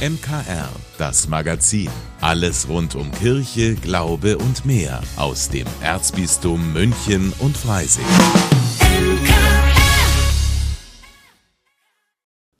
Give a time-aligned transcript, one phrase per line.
[0.00, 1.90] MKR, das Magazin.
[2.22, 8.06] Alles rund um Kirche, Glaube und mehr aus dem Erzbistum München und Freising.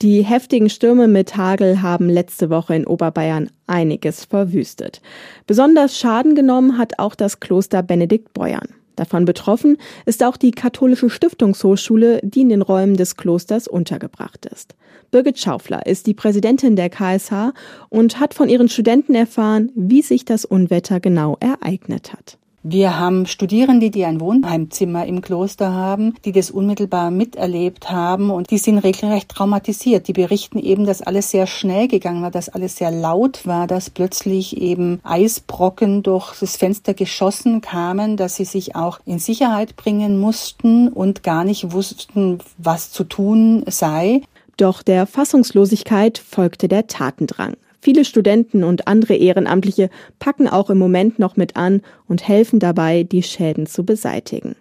[0.03, 5.01] Die heftigen Stürme mit Hagel haben letzte Woche in Oberbayern einiges verwüstet.
[5.47, 8.67] Besonders Schaden genommen hat auch das Kloster Benedikt Beuern.
[8.95, 14.75] Davon betroffen ist auch die katholische Stiftungshochschule, die in den Räumen des Klosters untergebracht ist.
[15.11, 17.53] Birgit Schaufler ist die Präsidentin der KSH
[17.89, 22.37] und hat von ihren Studenten erfahren, wie sich das Unwetter genau ereignet hat.
[22.63, 28.51] Wir haben Studierende, die ein Wohnheimzimmer im Kloster haben, die das unmittelbar miterlebt haben und
[28.51, 30.07] die sind regelrecht traumatisiert.
[30.07, 33.89] Die berichten eben, dass alles sehr schnell gegangen war, dass alles sehr laut war, dass
[33.89, 40.19] plötzlich eben Eisbrocken durch das Fenster geschossen kamen, dass sie sich auch in Sicherheit bringen
[40.19, 44.21] mussten und gar nicht wussten, was zu tun sei.
[44.57, 47.55] Doch der Fassungslosigkeit folgte der Tatendrang.
[47.83, 51.81] Viele Studenten und andere Ehrenamtliche packen auch im Moment noch mit an
[52.11, 54.55] und helfen dabei, die Schäden zu beseitigen.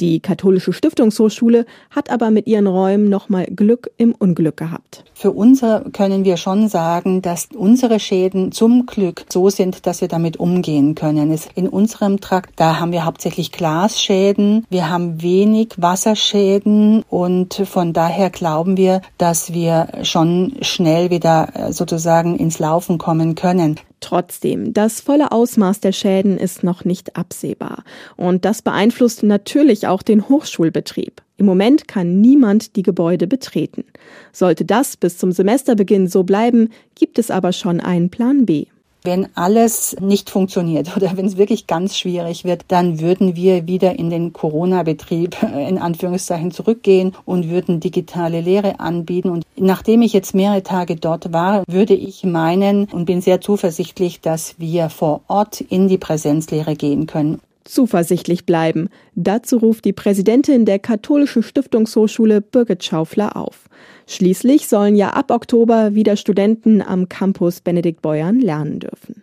[0.00, 5.04] Die katholische Stiftungshochschule hat aber mit ihren Räumen nochmal Glück im Unglück gehabt.
[5.14, 10.08] Für unser können wir schon sagen, dass unsere Schäden zum Glück so sind, dass wir
[10.08, 11.38] damit umgehen können.
[11.54, 18.30] In unserem Trakt, da haben wir hauptsächlich Glasschäden, wir haben wenig Wasserschäden und von daher
[18.30, 23.78] glauben wir, dass wir schon schnell wieder äh, sozusagen ins Laufen kommen können.
[24.04, 27.84] Trotzdem, das volle Ausmaß der Schäden ist noch nicht absehbar.
[28.18, 31.22] Und das beeinflusst natürlich auch den Hochschulbetrieb.
[31.38, 33.82] Im Moment kann niemand die Gebäude betreten.
[34.30, 38.66] Sollte das bis zum Semesterbeginn so bleiben, gibt es aber schon einen Plan B.
[39.06, 43.98] Wenn alles nicht funktioniert oder wenn es wirklich ganz schwierig wird, dann würden wir wieder
[43.98, 45.36] in den Corona-Betrieb
[45.68, 49.28] in Anführungszeichen zurückgehen und würden digitale Lehre anbieten.
[49.28, 54.22] Und nachdem ich jetzt mehrere Tage dort war, würde ich meinen und bin sehr zuversichtlich,
[54.22, 58.88] dass wir vor Ort in die Präsenzlehre gehen können zuversichtlich bleiben.
[59.14, 63.68] Dazu ruft die Präsidentin der Katholischen Stiftungshochschule Birgit Schaufler auf.
[64.06, 69.22] Schließlich sollen ja ab Oktober wieder Studenten am Campus Benedikt Beuern lernen dürfen.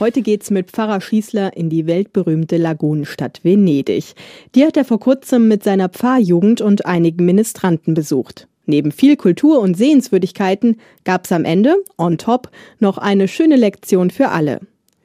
[0.00, 4.14] Heute geht's mit Pfarrer Schießler in die weltberühmte Lagunenstadt Venedig.
[4.54, 8.48] Die hat er vor kurzem mit seiner Pfarrjugend und einigen Ministranten besucht.
[8.64, 14.28] Neben viel Kultur und Sehenswürdigkeiten gab's am Ende, on top, noch eine schöne Lektion für
[14.28, 14.60] alle.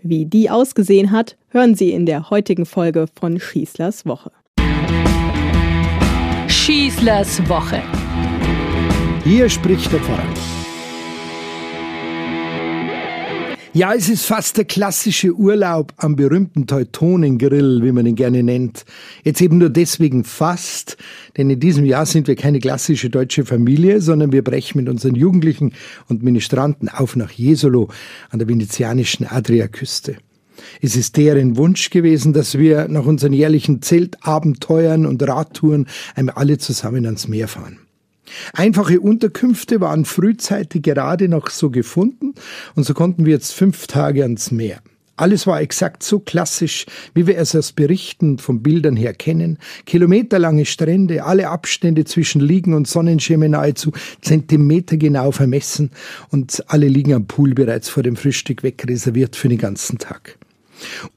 [0.08, 4.32] Wie die ausgesehen hat, hören Sie in der heutigen Folge von Schießlers Woche.
[6.48, 7.82] Schießlers Woche.
[9.24, 10.65] Hier spricht der Pfarrer.
[13.76, 18.86] Ja, es ist fast der klassische Urlaub am berühmten Teutonengrill, wie man ihn gerne nennt.
[19.26, 20.96] Jetzt eben nur deswegen fast,
[21.36, 25.16] denn in diesem Jahr sind wir keine klassische deutsche Familie, sondern wir brechen mit unseren
[25.16, 25.74] Jugendlichen
[26.08, 27.90] und Ministranten auf nach Jesolo
[28.30, 30.16] an der venezianischen Adriaküste.
[30.82, 36.58] Es ist deren Wunsch gewesen, dass wir nach unseren jährlichen Zeltabenteuern und Radtouren einmal alle
[36.60, 37.85] zusammen ans Meer fahren.
[38.54, 42.34] Einfache Unterkünfte waren frühzeitig gerade noch so gefunden
[42.76, 44.82] und so konnten wir jetzt fünf Tage ans Meer.
[45.18, 49.60] Alles war exakt so klassisch, wie wir es aus Berichten von Bildern her kennen.
[49.86, 55.92] Kilometerlange Strände, alle Abstände zwischen Liegen und Sonnenschirme nahezu zentimetergenau vermessen
[56.32, 60.38] und alle liegen am Pool bereits vor dem Frühstück wegreserviert für den ganzen Tag.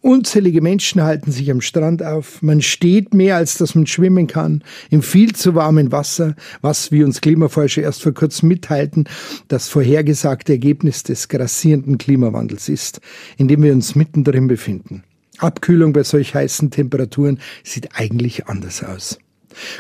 [0.00, 2.42] Unzählige Menschen halten sich am Strand auf.
[2.42, 7.04] Man steht mehr, als dass man schwimmen kann, im viel zu warmen Wasser, was, wie
[7.04, 9.08] uns Klimaforscher erst vor kurzem mitteilten,
[9.48, 13.00] das vorhergesagte Ergebnis des grassierenden Klimawandels ist,
[13.36, 15.04] in dem wir uns mittendrin befinden.
[15.38, 19.19] Abkühlung bei solch heißen Temperaturen sieht eigentlich anders aus.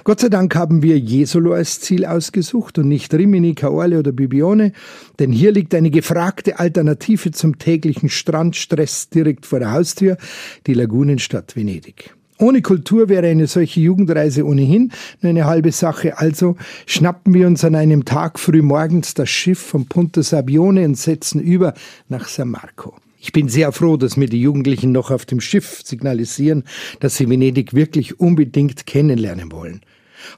[0.04, 4.72] Gott sei Dank haben wir Jesolo als Ziel ausgesucht und nicht Rimini, Caorle oder Bibione,
[5.18, 10.16] denn hier liegt eine gefragte Alternative zum täglichen Strandstress direkt vor der Haustür,
[10.66, 12.14] die Lagunenstadt Venedig.
[12.40, 16.18] Ohne Kultur wäre eine solche Jugendreise ohnehin nur eine halbe Sache.
[16.18, 16.56] Also
[16.86, 21.40] schnappen wir uns an einem Tag früh morgens das Schiff von Punta Sabione und setzen
[21.40, 21.74] über
[22.08, 22.94] nach San Marco.
[23.20, 26.62] Ich bin sehr froh, dass mir die Jugendlichen noch auf dem Schiff signalisieren,
[27.00, 29.80] dass sie Venedig wirklich unbedingt kennenlernen wollen.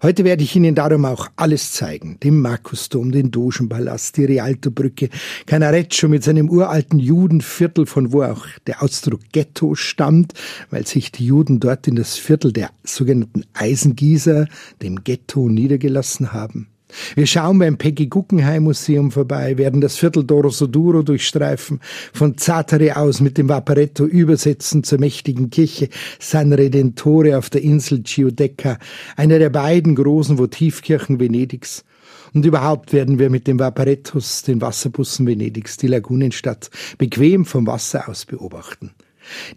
[0.02, 2.18] Heute werde ich Ihnen darum auch alles zeigen.
[2.22, 5.08] Den Markusdom, den Dogenpalast, die Rialtobrücke,
[5.46, 10.34] Canareccio mit seinem uralten Judenviertel, von wo auch der Ausdruck Ghetto stammt,
[10.70, 14.48] weil sich die Juden dort in das Viertel der sogenannten Eisengießer,
[14.82, 16.68] dem Ghetto, niedergelassen haben.
[17.14, 21.80] Wir schauen beim Peggy Guggenheim Museum vorbei, werden das Viertel Doroso Duro durchstreifen,
[22.12, 25.88] von Zatare aus mit dem Vaporetto übersetzen zur mächtigen Kirche
[26.18, 28.78] San Redentore auf der Insel Giudecca,
[29.16, 31.84] einer der beiden großen Votivkirchen Venedigs.
[32.32, 38.08] Und überhaupt werden wir mit dem Vaporettos den Wasserbussen Venedigs die Lagunenstadt bequem vom Wasser
[38.08, 38.92] aus beobachten.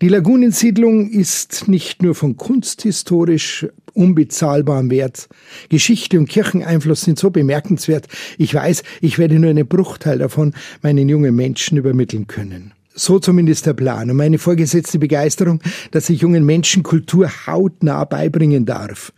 [0.02, 5.28] Die Lagunensiedlung ist nicht nur von kunsthistorisch unbezahlbarem Wert.
[5.70, 8.08] Geschichte und Kircheneinfluss sind so bemerkenswert.
[8.38, 12.74] Ich weiß, ich werde nur einen Bruchteil davon meinen jungen Menschen übermitteln können.
[12.96, 15.62] So zumindest der Plan und meine vorgesetzte Begeisterung,
[15.92, 19.12] dass ich jungen Menschen Kultur hautnah beibringen darf.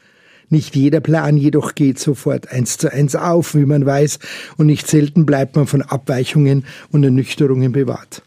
[0.49, 4.19] Nicht jeder Plan jedoch geht sofort eins zu eins auf, wie man weiß,
[4.57, 8.21] und nicht selten bleibt man von Abweichungen und Ernüchterungen bewahrt.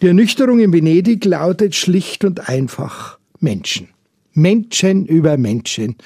[0.00, 3.88] Die Ernüchterung in Venedig lautet schlicht und einfach Menschen.
[4.34, 5.96] Menschen über Menschen.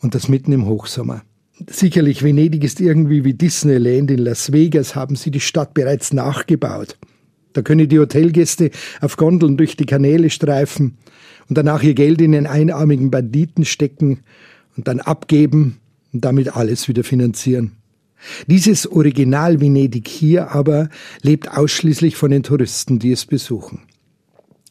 [0.00, 1.22] Und das mitten im Hochsommer.
[1.68, 4.10] Sicherlich, Venedig ist irgendwie wie Disneyland.
[4.10, 6.98] In Las Vegas haben sie die Stadt bereits nachgebaut.
[7.52, 8.70] Da können die Hotelgäste
[9.00, 10.96] auf Gondeln durch die Kanäle streifen
[11.48, 14.20] und danach ihr Geld in den einarmigen Banditen stecken
[14.76, 15.78] und dann abgeben
[16.12, 17.72] und damit alles wieder finanzieren.
[18.46, 20.88] Dieses Original Venedig hier aber
[21.22, 23.80] lebt ausschließlich von den Touristen, die es besuchen.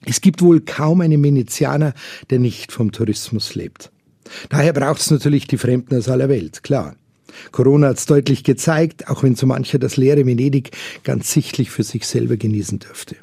[0.05, 1.93] Es gibt wohl kaum einen Venezianer,
[2.29, 3.91] der nicht vom Tourismus lebt.
[4.49, 6.95] Daher braucht es natürlich die Fremden aus aller Welt, klar.
[7.51, 10.71] Corona hat es deutlich gezeigt, auch wenn so mancher das leere Venedig
[11.03, 13.15] ganz sichtlich für sich selber genießen dürfte.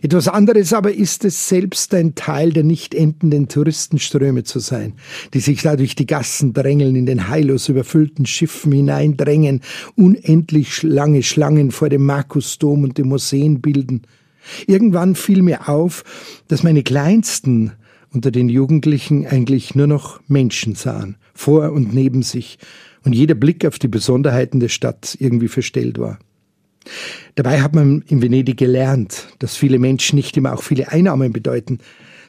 [0.00, 4.94] Etwas anderes aber ist es, selbst ein Teil der nicht endenden Touristenströme zu sein,
[5.34, 9.60] die sich da durch die Gassen drängeln, in den heillos überfüllten Schiffen hineindrängen,
[9.96, 14.02] unendlich lange Schlangen vor dem Markusdom und dem Museen bilden.
[14.66, 16.04] Irgendwann fiel mir auf,
[16.48, 17.72] dass meine Kleinsten
[18.12, 22.58] unter den Jugendlichen eigentlich nur noch Menschen sahen, vor und neben sich,
[23.04, 26.18] und jeder Blick auf die Besonderheiten der Stadt irgendwie verstellt war.
[27.34, 31.78] Dabei hat man in Venedig gelernt, dass viele Menschen nicht immer auch viele Einnahmen bedeuten.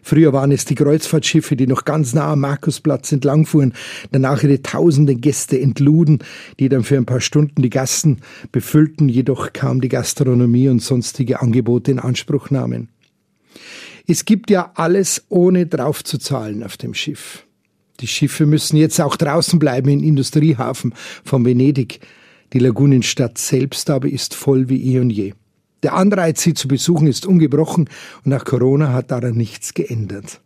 [0.04, 3.74] Früher waren es die Kreuzfahrtschiffe, die noch ganz nah am Markusplatz entlangfuhren,
[4.12, 6.20] danach ihre tausenden Gäste entluden,
[6.60, 8.18] die dann für ein paar Stunden die Gassen
[8.52, 12.90] befüllten, jedoch kaum die Gastronomie und sonstige Angebote in Anspruch nahmen.
[14.06, 17.46] Es gibt ja alles ohne draufzuzahlen auf dem Schiff.
[18.02, 22.02] Die Schiffe müssen jetzt auch draußen bleiben im Industriehafen von Venedig.
[22.52, 25.34] Die Lagunenstadt selbst aber ist voll wie eh und je.
[25.84, 27.90] Der Anreiz, sie zu besuchen, ist ungebrochen
[28.24, 30.42] und nach Corona hat daran nichts geändert.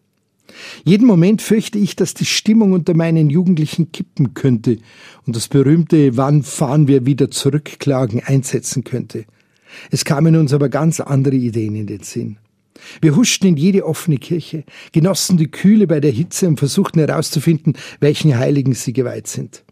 [0.84, 4.78] Jeden Moment fürchte ich, dass die Stimmung unter meinen Jugendlichen kippen könnte
[5.26, 9.26] und das berühmte Wann fahren wir wieder zurückklagen einsetzen könnte.
[9.92, 12.38] Es kamen uns aber ganz andere Ideen in den Sinn.
[13.02, 17.74] Wir huschten in jede offene Kirche, genossen die Kühle bei der Hitze und versuchten herauszufinden,
[18.00, 19.64] welchen Heiligen sie geweiht sind.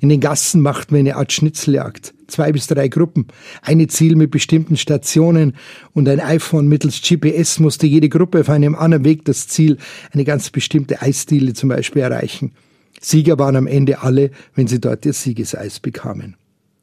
[0.00, 2.14] In den Gassen machten wir eine Art Schnitzeljagd.
[2.28, 3.26] Zwei bis drei Gruppen.
[3.62, 5.54] Eine Ziel mit bestimmten Stationen
[5.92, 9.76] und ein iPhone mittels GPS musste jede Gruppe auf einem anderen Weg das Ziel,
[10.10, 12.52] eine ganz bestimmte Eisdiele zum Beispiel, erreichen.
[13.00, 16.36] Sieger waren am Ende alle, wenn sie dort ihr Siegeseis bekamen.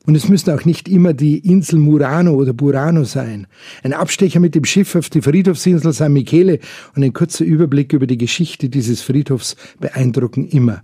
[0.05, 3.47] Und es müsste auch nicht immer die Insel Murano oder Burano sein.
[3.83, 6.59] Ein Abstecher mit dem Schiff auf die Friedhofsinsel San Michele
[6.95, 10.83] und ein kurzer Überblick über die Geschichte dieses Friedhofs beeindrucken immer.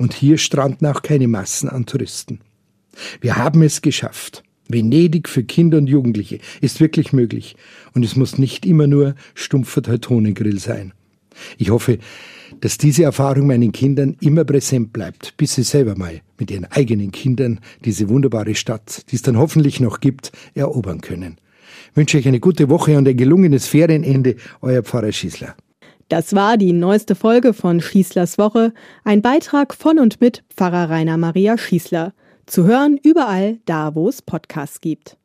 [0.00, 2.40] Und hier stranden auch keine Massen an Touristen.
[3.20, 4.42] Wir haben es geschafft.
[4.66, 7.54] Venedig für Kinder und Jugendliche ist wirklich möglich.
[7.92, 10.94] Und es muss nicht immer nur stumpfer Teutonengrill sein.
[11.58, 11.98] Ich hoffe,
[12.62, 17.12] dass diese Erfahrung meinen Kindern immer präsent bleibt, bis sie selber mal mit ihren eigenen
[17.12, 21.36] Kindern diese wunderbare Stadt, die es dann hoffentlich noch gibt, erobern können.
[21.90, 25.56] Ich wünsche euch eine gute Woche und ein gelungenes Ferienende, euer Pfarrer Schießler.
[26.10, 28.72] Das war die neueste Folge von Schießlers Woche,
[29.04, 32.14] ein Beitrag von und mit Pfarrer Rainer Maria Schießler.
[32.46, 35.16] Zu hören überall da, wo es Podcasts gibt.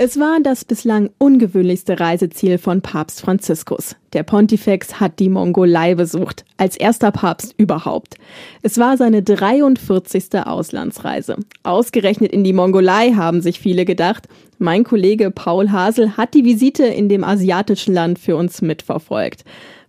[0.00, 3.96] Es war das bislang ungewöhnlichste Reiseziel von Papst Franziskus.
[4.12, 8.14] Der Pontifex hat die Mongolei besucht, als erster Papst überhaupt.
[8.62, 10.46] Es war seine 43.
[10.46, 11.36] Auslandsreise.
[11.64, 14.28] Ausgerechnet in die Mongolei haben sich viele gedacht.
[14.58, 19.44] Mein Kollege Paul Hasel hat die Visite in dem asiatischen Land für uns mitverfolgt.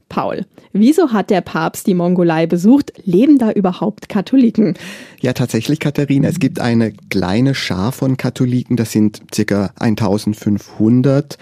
[0.09, 2.93] Paul, wieso hat der Papst die Mongolei besucht?
[3.05, 4.75] Leben da überhaupt Katholiken?
[5.21, 6.27] Ja, tatsächlich, Katharina.
[6.27, 11.37] Es gibt eine kleine Schar von Katholiken, das sind circa 1500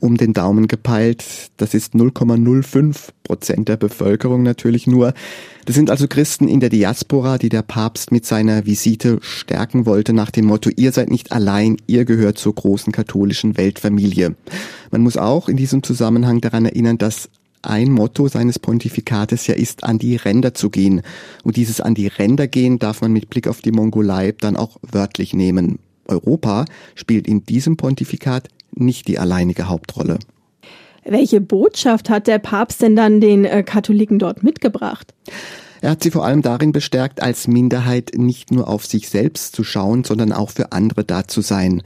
[0.00, 1.24] um den Daumen gepeilt.
[1.56, 5.14] Das ist 0,05 Prozent der Bevölkerung natürlich nur.
[5.66, 10.12] Das sind also Christen in der Diaspora, die der Papst mit seiner Visite stärken wollte
[10.12, 14.34] nach dem Motto, ihr seid nicht allein, ihr gehört zur großen katholischen Weltfamilie.
[14.90, 17.28] Man muss auch in diesem Zusammenhang daran erinnern, dass
[17.62, 21.02] ein Motto seines Pontifikates ja ist, an die Ränder zu gehen.
[21.44, 24.78] Und dieses an die Ränder gehen darf man mit Blick auf die Mongolei dann auch
[24.82, 25.78] wörtlich nehmen.
[26.08, 26.64] Europa
[26.94, 28.48] spielt in diesem Pontifikat
[28.80, 30.18] nicht die alleinige Hauptrolle.
[31.04, 35.14] Welche Botschaft hat der Papst denn dann den äh, Katholiken dort mitgebracht?
[35.80, 39.64] Er hat sie vor allem darin bestärkt, als Minderheit nicht nur auf sich selbst zu
[39.64, 41.82] schauen, sondern auch für andere da zu sein.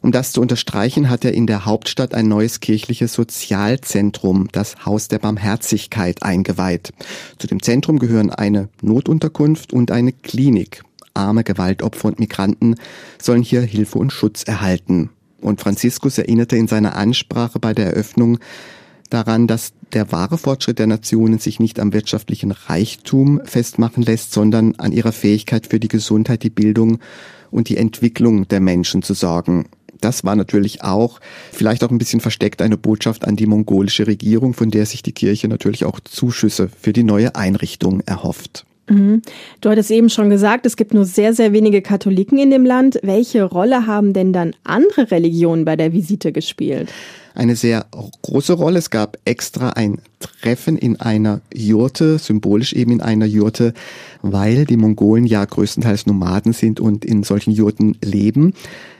[0.00, 5.08] Um das zu unterstreichen, hat er in der Hauptstadt ein neues kirchliches Sozialzentrum, das Haus
[5.08, 6.92] der Barmherzigkeit, eingeweiht.
[7.38, 10.82] Zu dem Zentrum gehören eine Notunterkunft und eine Klinik.
[11.14, 12.76] Arme Gewaltopfer und Migranten
[13.20, 15.10] sollen hier Hilfe und Schutz erhalten.
[15.42, 18.38] Und Franziskus erinnerte in seiner Ansprache bei der Eröffnung
[19.10, 24.74] daran, dass der wahre Fortschritt der Nationen sich nicht am wirtschaftlichen Reichtum festmachen lässt, sondern
[24.76, 26.98] an ihrer Fähigkeit für die Gesundheit, die Bildung
[27.50, 29.66] und die Entwicklung der Menschen zu sorgen.
[30.00, 31.20] Das war natürlich auch,
[31.52, 35.12] vielleicht auch ein bisschen versteckt, eine Botschaft an die mongolische Regierung, von der sich die
[35.12, 38.64] Kirche natürlich auch Zuschüsse für die neue Einrichtung erhofft.
[38.88, 39.22] Mhm.
[39.60, 42.98] Du hattest eben schon gesagt, es gibt nur sehr, sehr wenige Katholiken in dem Land.
[43.02, 46.92] Welche Rolle haben denn dann andere Religionen bei der Visite gespielt?
[47.34, 47.86] Eine sehr
[48.22, 48.78] große Rolle.
[48.78, 53.72] Es gab extra ein Treffen in einer Jurte, symbolisch eben in einer Jurte,
[54.20, 58.52] weil die Mongolen ja größtenteils Nomaden sind und in solchen Jurten leben.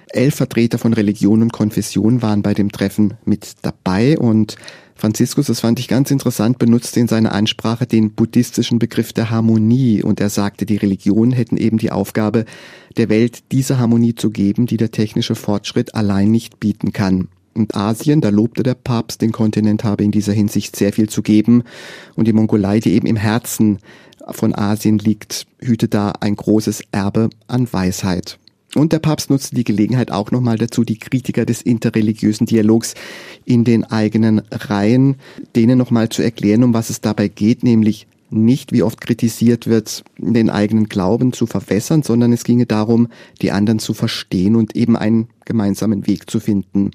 [0.09, 4.57] Elf Vertreter von Religion und Konfession waren bei dem Treffen mit dabei und
[5.03, 10.01] Franziskus, das fand ich ganz interessant, benutzte in seiner Ansprache den buddhistischen Begriff der Harmonie
[10.01, 12.45] und er sagte, die Religionen hätten eben die Aufgabe,
[12.97, 17.27] der Welt diese Harmonie zu geben, die der technische Fortschritt allein nicht bieten kann.
[17.53, 21.23] Und Asien, da lobte der Papst, den Kontinent habe in dieser Hinsicht sehr viel zu
[21.23, 21.65] geben.
[22.15, 23.79] Und die Mongolei, die eben im Herzen
[24.29, 28.39] von Asien liegt, hütet da ein großes Erbe an Weisheit.
[28.75, 32.95] Und der Papst nutzte die Gelegenheit auch nochmal dazu, die Kritiker des interreligiösen Dialogs
[33.45, 35.17] in den eigenen Reihen,
[35.55, 40.05] denen nochmal zu erklären, um was es dabei geht, nämlich nicht, wie oft kritisiert wird,
[40.17, 43.09] den eigenen Glauben zu verwässern, sondern es ginge darum,
[43.43, 46.93] die anderen zu verstehen und eben einen gemeinsamen Weg zu finden.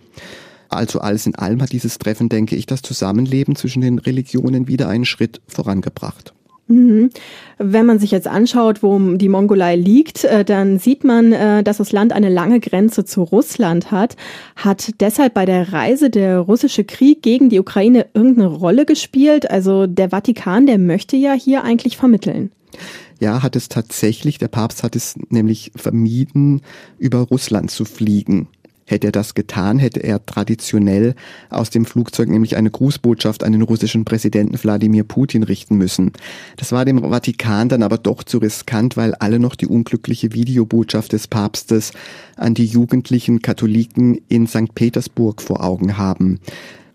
[0.70, 4.90] Also alles in allem hat dieses Treffen, denke ich, das Zusammenleben zwischen den Religionen wieder
[4.90, 6.34] einen Schritt vorangebracht.
[6.68, 7.10] Mhm.
[7.58, 11.78] Wenn man sich jetzt anschaut, wo die Mongolei liegt, äh, dann sieht man, äh, dass
[11.78, 14.16] das Land eine lange Grenze zu Russland hat.
[14.56, 19.50] Hat deshalb bei der Reise der russische Krieg gegen die Ukraine irgendeine Rolle gespielt?
[19.50, 22.52] Also der Vatikan, der möchte ja hier eigentlich vermitteln.
[23.20, 24.38] Ja, hat es tatsächlich.
[24.38, 26.62] Der Papst hat es nämlich vermieden,
[27.00, 28.48] über Russland zu fliegen.
[28.90, 31.14] Hätte er das getan, hätte er traditionell
[31.50, 36.14] aus dem Flugzeug nämlich eine Grußbotschaft an den russischen Präsidenten Wladimir Putin richten müssen.
[36.56, 41.12] Das war dem Vatikan dann aber doch zu riskant, weil alle noch die unglückliche Videobotschaft
[41.12, 41.92] des Papstes
[42.38, 44.74] an die jugendlichen Katholiken in St.
[44.74, 46.40] Petersburg vor Augen haben.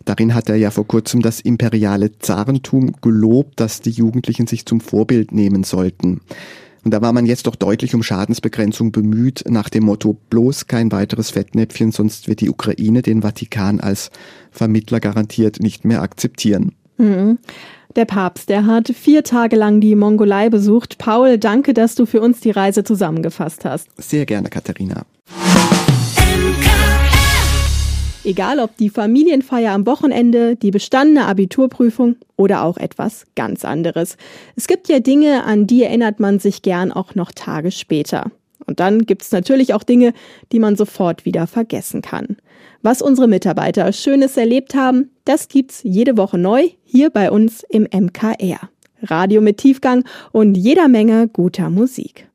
[0.07, 4.81] Darin hat er ja vor kurzem das imperiale Zarentum gelobt, dass die Jugendlichen sich zum
[4.81, 6.23] Vorbild nehmen sollten.
[6.85, 10.91] Und da war man jetzt doch deutlich um Schadensbegrenzung bemüht, nach dem Motto bloß kein
[10.91, 14.11] weiteres Fettnäpfchen, sonst wird die Ukraine den Vatikan als
[14.51, 16.73] Vermittler garantiert nicht mehr akzeptieren.
[16.99, 17.39] Mhm.
[17.95, 20.97] Der Papst, der hat vier Tage lang die Mongolei besucht.
[20.99, 23.89] Paul, danke, dass du für uns die Reise zusammengefasst hast.
[23.99, 25.05] Sehr gerne, Katharina.
[28.25, 34.17] Egal ob die Familienfeier am Wochenende, die bestandene Abiturprüfung oder auch etwas ganz anderes.
[34.55, 38.31] Es gibt ja Dinge, an die erinnert man sich gern auch noch Tage später.
[38.65, 40.13] Und dann gibt es natürlich auch Dinge,
[40.53, 42.37] die man sofort wieder vergessen kann.
[42.81, 47.89] Was unsere Mitarbeiter Schönes erlebt haben, das gibt's jede Woche neu hier bei uns im
[47.93, 48.61] MKR.
[49.03, 52.29] Radio mit Tiefgang und jeder Menge guter Musik.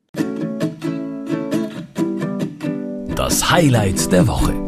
[3.15, 4.66] Das Highlight der Woche.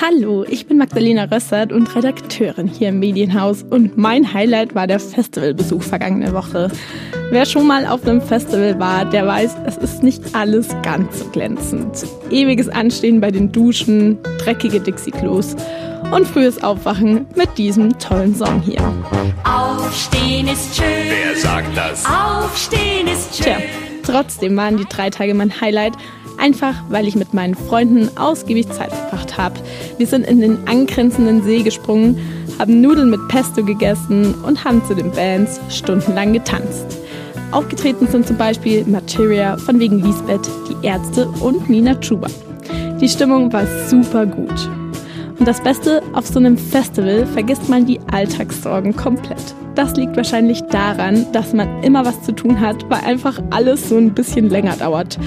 [0.00, 5.00] Hallo, ich bin Magdalena Rössert und Redakteurin hier im Medienhaus und mein Highlight war der
[5.00, 6.70] Festivalbesuch vergangene Woche.
[7.30, 11.24] Wer schon mal auf einem Festival war, der weiß, es ist nicht alles ganz so
[11.30, 12.06] glänzend.
[12.30, 15.56] Ewiges Anstehen bei den Duschen, dreckige Dixie-Klos
[16.12, 18.80] und frühes Aufwachen mit diesem tollen Song hier.
[19.42, 20.86] Aufstehen ist schön.
[21.08, 22.04] Wer sagt das?
[22.06, 23.46] Aufstehen ist schön.
[23.46, 23.56] Tja,
[24.04, 25.94] trotzdem waren die drei Tage mein Highlight
[26.38, 29.56] einfach weil ich mit meinen Freunden ausgiebig Zeit verbracht habe.
[29.98, 32.18] Wir sind in den angrenzenden See gesprungen,
[32.58, 36.98] haben Nudeln mit Pesto gegessen und haben zu den Bands stundenlang getanzt.
[37.50, 42.28] Aufgetreten sind zum Beispiel Materia von wegen Lisbeth, die Ärzte und Nina Chuba.
[43.00, 44.87] Die Stimmung war super gut.
[45.38, 49.54] Und das Beste, auf so einem Festival vergisst man die Alltagssorgen komplett.
[49.74, 53.96] Das liegt wahrscheinlich daran, dass man immer was zu tun hat, weil einfach alles so
[53.96, 55.18] ein bisschen länger dauert.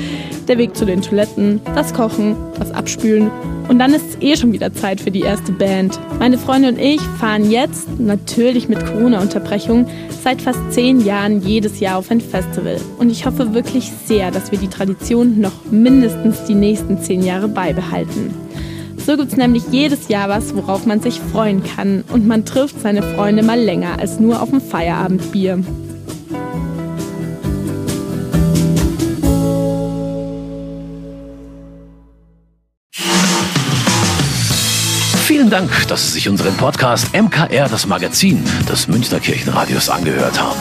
[0.49, 3.31] Der Weg zu den Toiletten, das Kochen, das Abspülen
[3.71, 5.97] und dann ist es eh schon wieder Zeit für die erste Band.
[6.19, 9.87] Meine Freunde und ich fahren jetzt, natürlich mit Corona-Unterbrechung,
[10.21, 12.75] seit fast zehn Jahren jedes Jahr auf ein Festival.
[12.99, 17.47] Und ich hoffe wirklich sehr, dass wir die Tradition noch mindestens die nächsten zehn Jahre
[17.47, 18.33] beibehalten.
[19.05, 22.03] So gibt es nämlich jedes Jahr was, worauf man sich freuen kann.
[22.13, 25.63] Und man trifft seine Freunde mal länger als nur auf dem Feierabendbier.
[35.25, 40.59] Vielen Dank, dass Sie sich unseren Podcast MKR, das Magazin des Münchner Kirchenradios, angehört haben.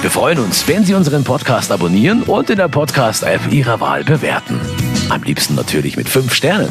[0.00, 4.58] Wir freuen uns, wenn Sie unseren Podcast abonnieren und in der Podcast-App Ihrer Wahl bewerten.
[5.10, 6.70] Am liebsten natürlich mit fünf Sternen.